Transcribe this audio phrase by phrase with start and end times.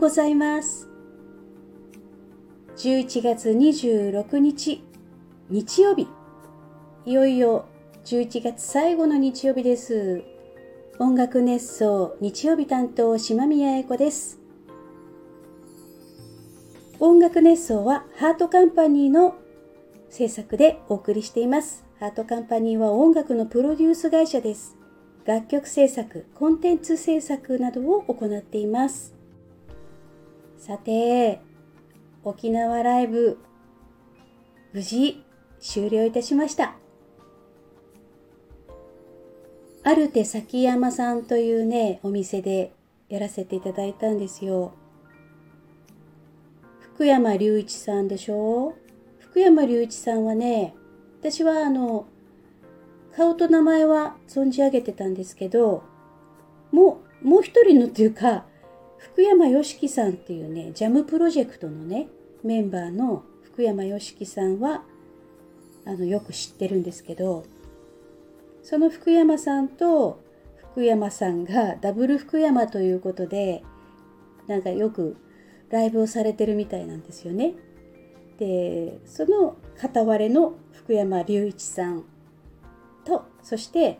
[0.00, 0.88] ございます。
[2.78, 4.82] 11月26日
[5.50, 6.08] 日曜日。
[7.04, 7.66] いよいよ
[8.06, 10.22] 11月最後の日曜日です。
[10.98, 14.38] 音楽熱奏日曜日担当島宮英子です。
[16.98, 19.36] 音楽熱奏はハートカンパニーの
[20.08, 21.84] 制作でお送りしています。
[21.98, 24.78] ハートカンパニーは音楽のプロデュース会社です。
[25.26, 29.19] 楽曲制作コンテンツ制作などを行っています。
[30.60, 31.40] さて
[32.22, 33.38] 沖縄ライブ
[34.74, 35.24] 無事
[35.58, 36.76] 終了いたしました。
[39.82, 42.74] アルテ崎山さんというねお店で
[43.08, 44.74] やらせていただいたんですよ。
[46.78, 48.74] 福山隆一さんでしょ？
[49.18, 50.74] 福山隆一さんはね
[51.20, 52.06] 私はあの
[53.16, 55.82] 顔と名前は存じ上げてたんですけど
[56.70, 58.44] もうもう一人のっていうか
[59.00, 62.08] 福山よしきさんっていうねジャムプロジェクトのね
[62.44, 64.82] メンバーの福山よしきさんは
[65.86, 67.44] あのよく知ってるんですけど
[68.62, 70.20] その福山さんと
[70.72, 73.64] 福山さんがダブル福山ということで
[74.46, 75.16] なんかよく
[75.70, 77.54] ライブをされてるみたいなんですよね。
[78.38, 82.04] でその片割れの福山隆一さん
[83.04, 83.98] とそして、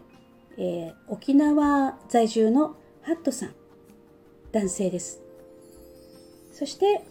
[0.56, 3.59] えー、沖縄在住のハットさん
[4.52, 5.20] 男性です。
[6.52, 7.04] そして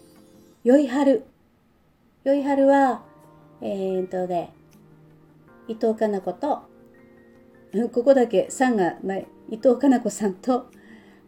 [0.62, 1.24] よいはる。
[2.24, 3.02] よいはるは
[3.62, 4.52] えー、っとね
[5.68, 6.60] 伊藤かな子と、
[7.72, 9.26] うん、ここだけさんがない。
[9.48, 10.70] 伊藤かな子さんと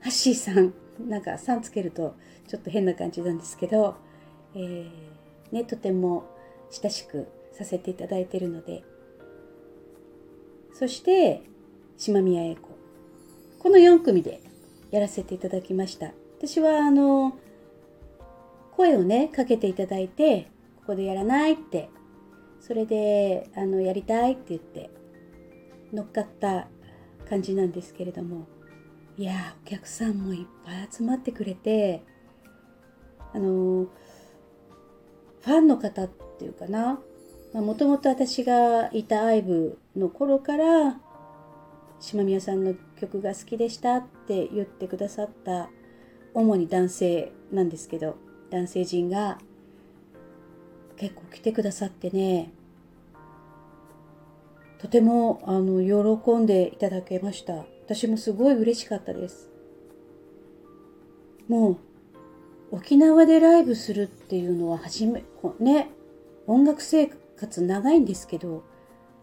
[0.01, 0.75] ハッシーさん。
[1.09, 2.15] なんかさんつけると
[2.47, 3.97] ちょっと変な感じなんですけど、
[4.55, 4.91] えー、
[5.51, 6.25] ね、とても
[6.71, 8.85] 親しくさせていただいているので。
[10.75, 11.43] そして
[11.97, 12.69] 島宮英子。
[13.59, 14.41] この4組で
[14.93, 16.12] やらせていただきました。
[16.39, 17.37] 私はあの
[18.77, 21.89] 声をねかけていただいてここでやらないって
[22.61, 24.91] それであのやりたいって言って
[25.92, 26.67] 乗っかった
[27.29, 28.47] 感じなんですけれども
[29.17, 32.03] いやお客さんもいっぱい集まってくれて
[33.35, 36.98] あのファンの方っていうかな
[37.53, 40.97] もともと私がいた IVE の頃から
[42.01, 45.68] 島宮さんの曲が好きでしたって言ってくださった
[46.35, 48.17] 主に男性なんですけど
[48.51, 49.39] 男性陣が
[50.96, 52.52] 結構来てくださってね
[54.79, 57.64] とてもあの喜んでいただけました。
[57.85, 59.48] 私もすごい嬉しかったです。
[61.48, 61.79] も
[62.70, 65.23] う沖縄でライブするっていうのは初め
[65.61, 65.91] ね
[66.48, 68.64] 音楽生活長いんですけど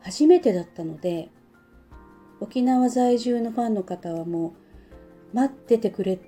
[0.01, 1.29] 初めてだったので
[2.39, 4.53] 沖縄在住のファンの方はも
[5.33, 6.19] う待っててくれ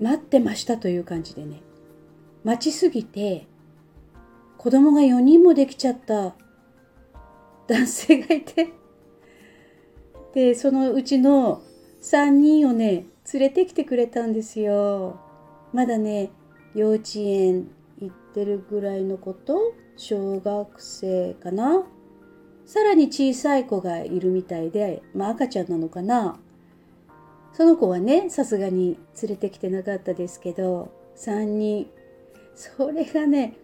[0.00, 1.62] 待ってましたという感じでね。
[2.44, 3.46] 待ちすぎて
[4.58, 6.34] 子供が4人もできちゃった。
[7.68, 8.68] 男性がいて。
[10.34, 11.62] でそのうちの
[12.02, 15.20] 3人をね連れてきてくれたんですよ。
[15.72, 16.30] まだね
[16.74, 17.68] 幼稚園
[18.00, 19.74] 行ってるぐらいのこと？
[19.96, 21.84] 小学生かな？
[22.64, 26.38] さらに小さい子がいるみたいで、まあ赤ちゃんなのかな
[27.52, 31.90] その子はね、さすがに連れてきてなかったですけど、3人。
[32.54, 33.56] それがね、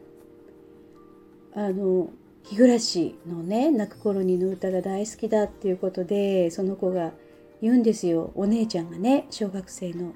[1.55, 2.11] あの、
[2.43, 2.79] 日暮
[3.27, 7.13] のね、泣く頃にの歌が大好きだっていうことで、その子が
[7.61, 8.33] 言うんですよ。
[8.35, 10.15] お姉ちゃんがね、小学生の。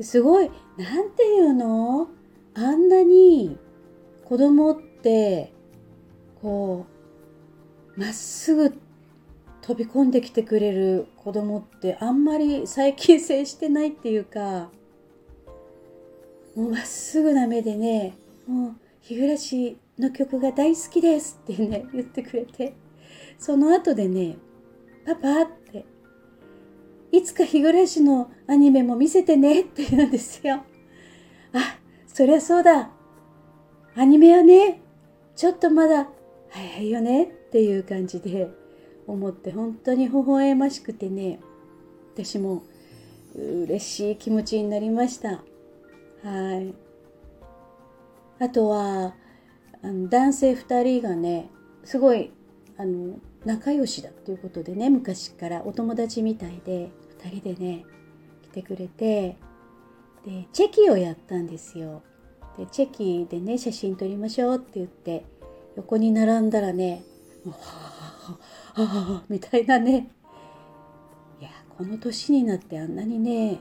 [0.00, 2.08] すごい、なんていうの？
[2.54, 3.56] あんなに
[4.24, 5.52] 子供って
[6.42, 6.99] こう
[8.00, 8.80] まっすぐ
[9.60, 14.70] 飛び込んできてくれる子供ってあんまり最近接してないっていうか
[16.56, 18.16] もうまっすぐな目でね
[18.48, 19.36] もう日暮
[19.98, 22.74] の曲が大好きですってね言ってくれて
[23.38, 24.38] その後でね
[25.06, 25.84] パパって
[27.12, 30.64] いつか日暮のアニメも見せてねって言うんですよ。
[31.52, 31.76] あ
[32.06, 32.92] そりゃそうだ。
[33.94, 34.80] アニメはね
[35.36, 36.08] ちょっとまだ
[36.48, 37.39] 早いよね。
[37.50, 38.48] っていう感じで
[39.08, 41.40] 思って本当に微笑ましくてね
[42.14, 42.62] 私も
[43.34, 45.42] 嬉しい気持ちになりました
[46.22, 46.72] はい
[48.38, 49.14] あとは
[49.82, 51.50] あの男性2人がね
[51.82, 52.30] すごい
[52.76, 56.90] あの仲良しだということでね昔からお友達みたいで
[57.24, 57.84] 2人でね
[58.42, 59.36] 来てくれて
[60.24, 62.04] でチェキをやったんですよ
[62.56, 65.24] でチェキでね写真撮りましょうって言って
[65.76, 67.02] 横に並んだらね
[67.48, 68.38] は
[68.74, 68.88] あは
[69.18, 70.10] あみたいなね
[71.40, 73.60] いやこの年になってあんなにね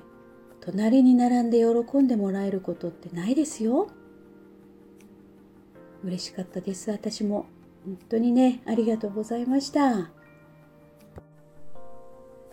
[0.62, 3.90] 隣に並んで喜んでもらえることってないですよ
[6.04, 7.46] 嬉しかったです私も
[7.86, 10.10] 本当にねありがとうございました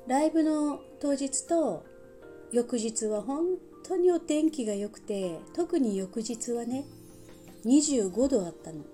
[0.07, 1.85] ライブの当日と
[2.53, 6.85] 翌日は本当にお天気が良くて特に翌日はね
[7.65, 8.85] 25度あったの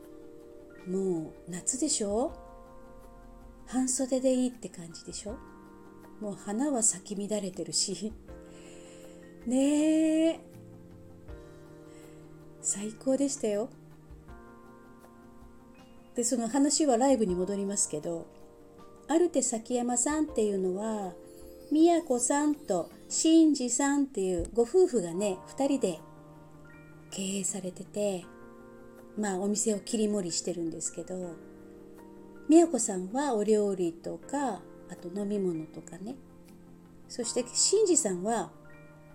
[0.88, 2.32] もう夏でしょ？
[3.66, 5.36] 半袖でいいって感じでしょ？
[6.20, 8.12] もう花は咲き乱れてるし。
[9.46, 10.40] ねえ。
[12.60, 13.68] 最高でしたよ。
[16.14, 18.26] でその話はライブに戻りますけど
[19.08, 21.14] アルテ崎山さんっていうのは
[21.70, 26.00] 宮子さんと新次さんっていうご夫婦がね2人で
[27.10, 28.26] 経営されてて
[29.18, 31.36] まあお店を切り盛りしてるんですけど
[32.48, 34.60] 宮子さんはお料理とか
[34.90, 36.16] あと飲み物とかね。
[37.08, 38.50] そして新次さんは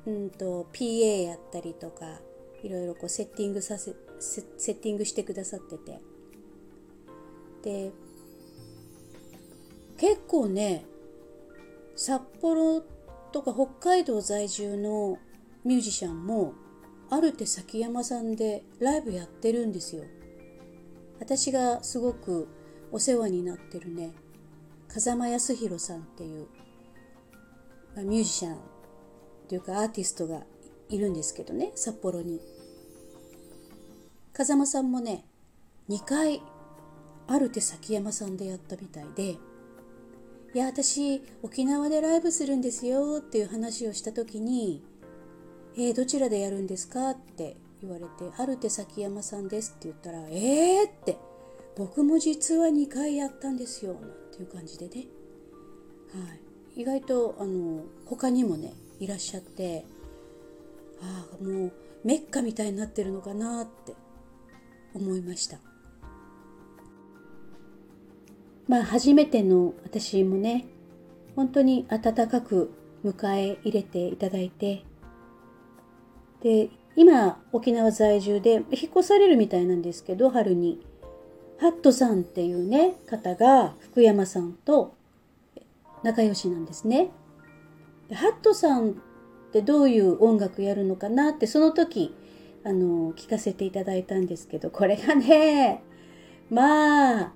[0.06, 2.20] うんと PA やったりとか
[2.64, 6.00] いろいろこうセッティングさせセッティングしてくださってて。
[7.64, 7.92] で
[9.98, 10.86] 結構ね
[11.96, 12.82] 札幌
[13.32, 15.18] とか北海道在住の
[15.66, 16.54] ミュージシャンも
[17.10, 20.04] ある手崎山さんでライブやってるんですよ。
[21.20, 22.48] 私がすごく
[22.92, 24.14] お世話になってるね
[24.88, 26.48] 風間康弘さんっていう
[27.98, 28.58] ミュージシャンっ
[29.48, 30.42] ていうかアーティストが
[30.90, 32.40] いるんですけどね札幌に。
[34.34, 35.26] 風間さんもね
[35.90, 36.44] 2回
[37.28, 39.38] ある手崎山さんでやったみたいで
[40.54, 44.84] 「いや私沖縄でライブするんですよ」っていう話をした時に
[45.78, 51.18] 「えー、どちらでやるんですか?」って言われて「ある手崎山さんです」って言ったら「えー!」って
[51.78, 55.08] 「僕も実は2回やったんですよ」なんていう感じでね、
[56.12, 56.36] は
[56.76, 59.86] い、意外とあの他にもねいらっしゃって
[61.00, 61.72] ああもう
[62.04, 63.94] メッカみたいになってるのかなって
[64.96, 65.60] 思いました。
[68.68, 70.66] まあ初めての私もね
[71.36, 72.72] 本当に温かく
[73.06, 74.84] 迎え入れていただいて
[76.48, 80.80] で今沖縄在住で引っ越されるみたいなんですけど春に
[81.60, 84.96] ハットさんっていうね方が福山さんと
[86.04, 87.10] 仲良しなんですね。
[88.08, 88.94] でハットさんっ
[89.52, 92.16] てどういう音楽やるのかなってその時
[92.64, 95.84] あの聞かせていただいたんですけどこれがね
[96.50, 97.34] まあ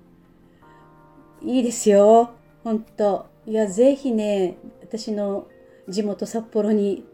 [1.42, 2.30] いいですよ。
[2.64, 3.26] ほんと。
[3.44, 5.48] いや、ぜひね、私の
[5.88, 7.04] 地元札幌に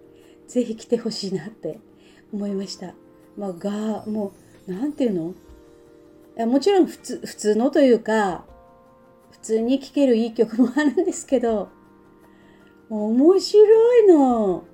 [0.47, 1.79] ぜひ来てほしいなって
[2.33, 2.95] 思いました。
[3.37, 4.33] まあ、が、も
[4.67, 5.31] う、なんていうの？
[5.31, 5.35] い
[6.41, 8.45] やもちろん普通、普通のというか、
[9.31, 11.69] 普通に聴けるいい曲もあるんですけど、
[12.91, 14.65] 面白いの。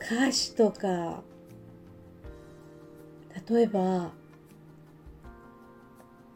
[0.00, 1.22] 歌詞とか。
[3.48, 4.12] 例えば、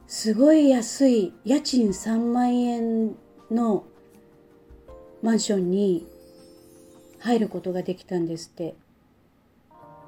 [0.06, 3.14] すごい安い家賃3万円
[3.50, 3.84] の
[5.22, 6.06] マンションに
[7.18, 8.74] 入ることができたんですって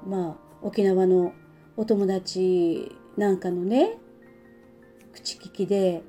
[0.07, 1.33] まあ沖縄の
[1.77, 3.97] お友達なんかのね
[5.13, 6.03] 口利きで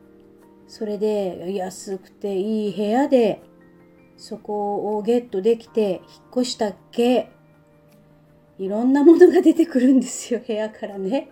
[0.68, 3.42] それで安くていい部屋で
[4.16, 7.30] そこをゲットできて引っ越したっけ
[8.58, 11.30] いろんなものが出てくるんですよ 部屋からね。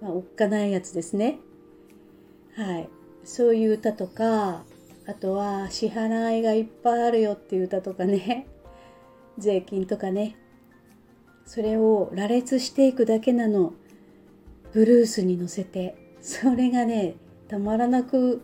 [0.00, 1.38] まあおっかないやつですね。
[2.54, 2.88] はい、
[3.24, 4.64] そういう歌とか
[5.06, 8.46] あとは支払いがいっぱいあるよっていう歌とかね。
[9.38, 10.36] 税金とかね。
[11.50, 13.72] それを羅列していくだけなの。
[14.72, 15.96] ブルースに乗せて。
[16.20, 17.16] それがね
[17.48, 18.40] たまらなく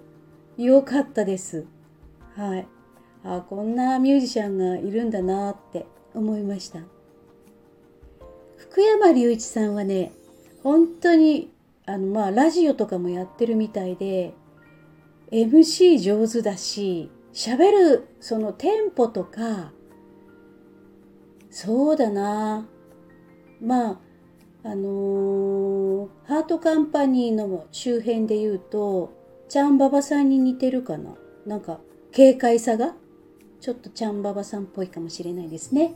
[0.57, 1.67] 良かったです。
[2.35, 2.67] はい。
[3.23, 6.81] あこんなミュージシャンがいるんだなって思いました。
[8.57, 10.11] 福山隆一さんはね
[10.65, 11.53] 本当に
[11.87, 14.35] あのまあラジオとかもやってるみたいで
[15.31, 19.71] MC 上手だし喋るそのテンポとか
[21.51, 22.67] そうだな。
[23.61, 23.99] まあ
[24.65, 29.13] あのー、ハートカンパニーの周辺で言うと
[29.49, 31.15] ちゃんばばさんに似てるかな？
[31.47, 31.79] なんか
[32.15, 32.95] 軽快さが？
[33.61, 35.95] ちょっとちゃんばばさんっぽいかもしれないですね。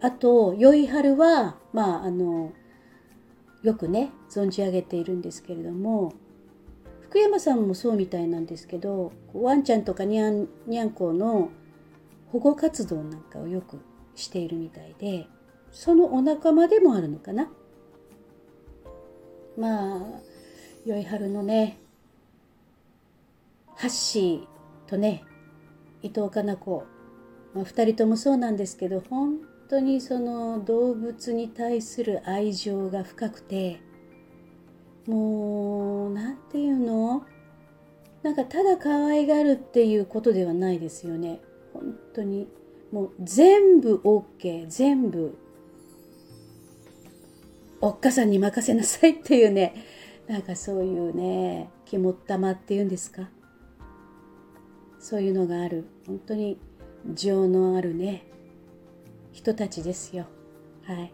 [0.00, 2.52] あと、よいはるは、まあ、あの、
[3.62, 6.12] よくね、存じ上げているんですけれども、
[7.00, 11.48] 福山さんもそうみたいなんですけど、ワンちゃんとかにゃん、にゃんこの
[12.30, 13.80] 保護活動なんかをよく
[14.16, 15.28] しているみたいで、
[15.70, 17.48] そのお仲間でもあるのかな？
[19.56, 20.00] まあ、
[20.84, 21.78] よいはるのね、
[23.76, 25.22] ハッシーとね、
[26.02, 26.84] 伊藤かな子
[27.54, 33.80] まあ、2人ともそうなんですけど本当にその動物に対する愛情が深くて
[35.06, 37.24] もう何て言うの？
[38.22, 41.40] なんかただ可愛がるっていうことではないですよね
[41.72, 42.48] 本当に
[42.96, 45.36] もう全部 OK 全部。
[47.82, 49.74] おっかさんに任せなさいっていうね。
[50.26, 53.28] なんかそういうね肝っ玉っていうんですか。
[54.98, 55.84] そういうのがある。
[56.06, 56.58] 本当に
[57.12, 58.24] 情のあるね
[59.30, 60.24] 人たちですよ。
[60.84, 61.12] はい。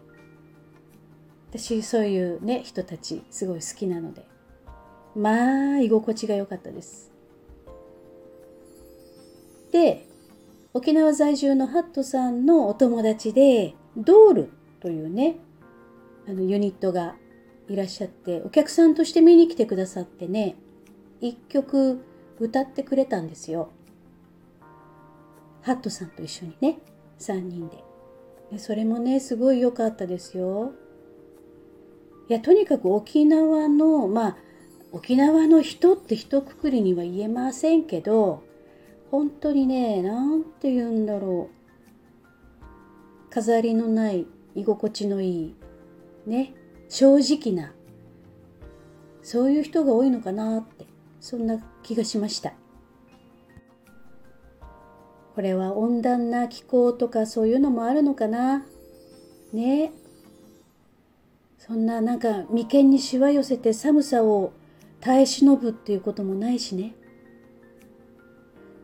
[1.49, 4.25] 私そういうね人たちすごい好きなので。
[5.17, 7.11] まあ居心地が良かったです。
[9.73, 10.12] で
[10.75, 14.49] 沖縄在住のハットさんのお友達でドール
[14.81, 15.37] というね
[16.27, 17.15] あのユニットが
[17.69, 20.55] いらっしゃってお客さんとして見に来てくださってね
[21.21, 22.03] 一曲
[22.39, 23.69] 歌ってくれたんですよ。
[25.61, 26.79] ハットさんと一緒にね
[27.19, 27.83] 3人で。
[28.51, 30.73] でそれもねすごい良かったですよ。
[32.29, 34.37] いやとにかく沖縄のまあ
[34.91, 38.43] 沖縄の人って一括りには言えませんけど
[39.13, 43.29] 本当にね何て言うんだろう。
[43.31, 45.55] 飾りのない居心地のいい
[46.25, 46.55] ね
[46.89, 47.75] 正直な
[49.21, 50.87] そういう人が多いのかなって
[51.21, 52.53] そんな気がしました。
[55.35, 58.65] これは温暖な気候とかそういうのもあるのかな。
[59.53, 59.91] ね。
[61.59, 64.53] そんななんか眉間にしわ寄せて寒さを
[65.01, 66.95] 耐え忍ぶっていうこともないしね。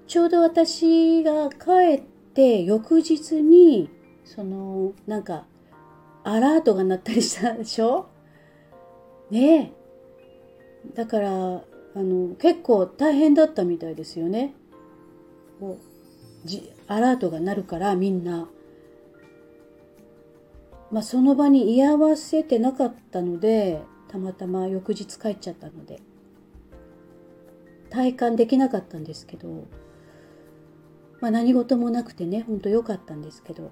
[0.10, 2.01] ちょうど私が帰っ
[2.34, 3.92] て翌日に
[4.25, 5.46] そのなんか
[6.24, 8.08] アラートが鳴ったりしたでしょ？
[9.30, 9.72] ね
[10.88, 10.96] え。
[10.96, 11.62] だからあ
[11.96, 14.56] の結構大変だったみたいですよね。
[15.60, 16.50] こう
[16.92, 18.50] アラートが鳴るからみんな。
[20.89, 26.01] まあその場に居合わせてなかったのでたまたま翌日帰っちゃったので。
[27.92, 29.66] 体感できなかったんですけど。
[31.22, 33.72] まあ何事もなくてねほんと良かったんですけど。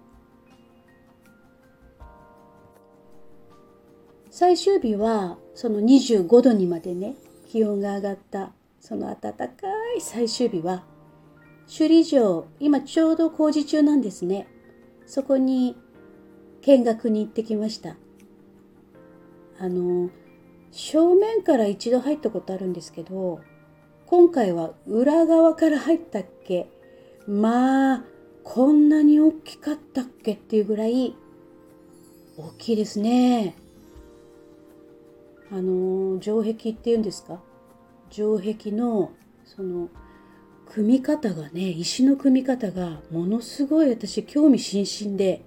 [4.30, 7.16] 最終日はその25度にまでね
[7.48, 9.48] 気温が上がったその暖か
[9.98, 10.84] い最終日は
[11.66, 14.48] 首里城今ちょうど工事中なんですね。
[15.08, 15.76] そこに
[16.62, 17.96] 見学に行ってきました。
[19.60, 20.10] あの
[20.72, 23.40] 正面から一度入ったことあるんですけど
[24.06, 26.70] 今回は裏側から入ったっけ
[27.28, 28.04] まあ
[28.44, 31.14] こんなに大きかったっけっていうぐらい
[32.38, 33.56] 大きいですね。
[35.52, 37.40] あの城壁っていうんですか？
[38.10, 39.12] 城壁の
[39.46, 39.90] その
[40.66, 45.42] 組み方がね石の組み方がものすごい私興味津々で、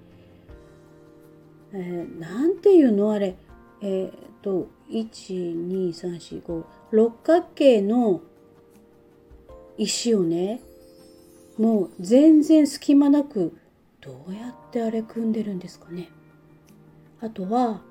[1.73, 3.35] えー、なんていうのあれ？
[3.81, 8.21] えっ、と12345六角形の
[9.77, 10.61] 石をね
[11.57, 13.57] もう全然隙間なく
[13.99, 16.09] どうやってあれ組んでるんですかね。
[17.19, 17.81] あとは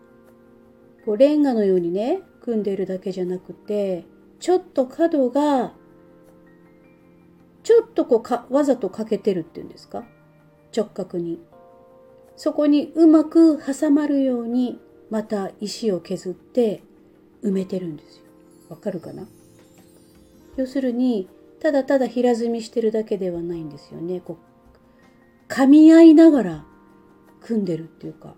[1.05, 4.05] こうレンガのようにね組んでるだけじゃなくて
[4.41, 5.73] ちょっと角が
[7.63, 10.05] ちょっとこうかわざと欠けてるっていうんですか？
[10.77, 11.39] 直角に。
[12.37, 16.83] そこにうまく挟まるようにまた石を削って
[17.45, 18.25] 埋めてるんですよ。
[18.71, 19.27] わかるかな？
[20.57, 21.29] 要するに
[21.61, 24.21] ただただ平積みしてるだけではないんですよね。
[24.21, 24.39] こ
[25.49, 26.65] う噛み合いながら
[27.41, 28.35] 組んでるっていうか。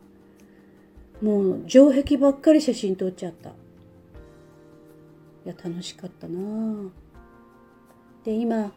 [1.22, 3.50] もう城壁ばっかり写真撮っちゃった。
[3.50, 6.38] いや楽しかったな
[8.24, 8.72] で今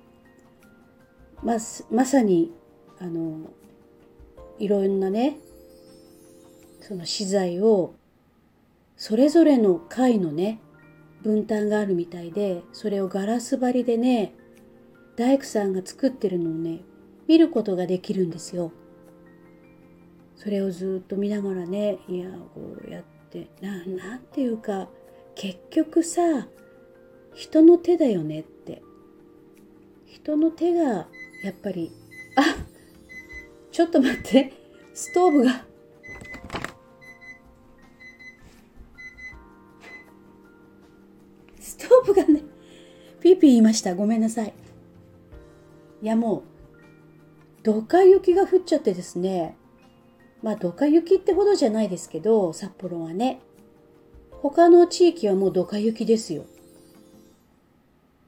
[1.43, 1.57] ま
[1.91, 2.51] まさに
[2.99, 3.51] あの
[4.57, 5.37] いろんなね
[6.81, 7.93] その資材を
[8.97, 10.59] それぞれの階のね
[11.25, 14.35] 分担があるみたいでそれをガラス張りでね
[15.17, 16.81] 大工さんが作ってるのをね
[17.27, 18.71] 見ることができるんですよ。
[20.35, 24.87] それをずっと見ながらねいやこうやってななんていうか
[25.33, 26.21] 結局さ
[27.33, 28.83] 人の手だよねって
[30.05, 31.07] 人の手が
[31.43, 31.91] やっぱり
[32.35, 32.43] あ
[33.71, 34.53] ちょっと待って
[34.93, 35.65] ストーブが
[43.45, 44.53] ピー言いましたごめんなさい
[46.01, 49.55] いやもうどか雪が降っちゃってですね
[50.45, 53.39] まあ、ドカ雪ってほどじゃないですけど、札幌はね。
[54.43, 56.45] 他の地域はもうドカ雪ですよ。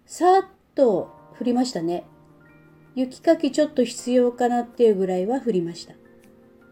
[0.08, 2.06] さーっと降りましたね。
[2.96, 5.94] 雪かきちょっと必要かなっていうぐらいは降りました。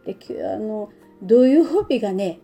[0.05, 0.17] で、
[0.51, 0.89] あの、
[1.21, 2.39] 土曜日がね、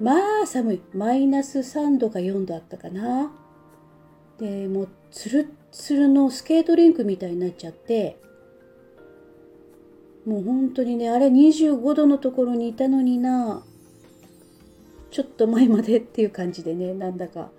[0.00, 0.80] まあ寒い。
[0.94, 3.30] マイナス3度か4度あったかな。
[4.38, 8.18] で、もうつるつるのスケートリンクみたいになっちゃって、
[10.26, 13.62] もう本当にね、あれ25度のところにいたのにな、
[15.10, 17.50] ちょっと前までっていう感じでね、なんだか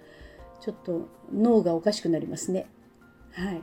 [0.60, 2.68] ちょっと脳がおかしくなりますね。
[3.34, 3.62] はい。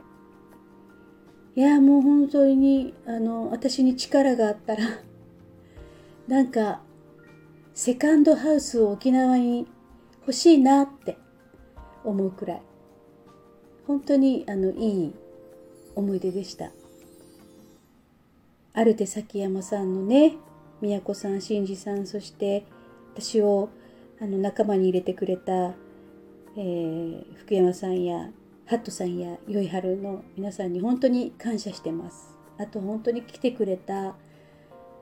[1.55, 4.83] いや、もう本当に、あの、私に力があったら、
[6.27, 6.81] なんか、
[7.73, 9.67] セカンドハウスを沖縄に
[10.21, 11.17] 欲しいなって
[12.03, 12.61] 思うくらい、
[13.87, 15.13] 本当に、あの、いい
[15.95, 16.71] 思い出でした。
[18.73, 20.35] アルテ崎山さんのね、
[20.81, 22.65] 宮子さん、新次さん、そして
[23.13, 23.69] 私を
[24.19, 25.73] あの仲間に入れてくれた、
[26.57, 28.29] えー、福山さんや
[28.65, 32.37] ハットさんやよいはるの皆さんに本当に感謝してます。
[32.57, 34.15] あと本当に来てくれた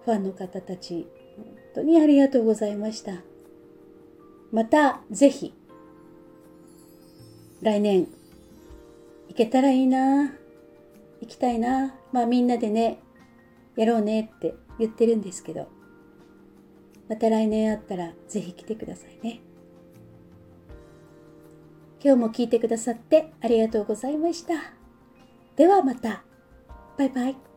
[0.06, 3.24] ファンの方たち、本当にありがとうございました。
[4.52, 5.52] またぜひ
[7.64, 8.08] 来年
[9.34, 13.00] 行けたらいいな行きたいなまあみんなでね
[13.76, 15.70] やろうねって言ってるんですけど
[17.10, 19.42] また来年あったらぜひ来てくださいね。
[22.04, 24.54] 今日も聞いてくださってありがとうございました。
[25.56, 26.24] ではまた。
[26.98, 27.53] バイバイ。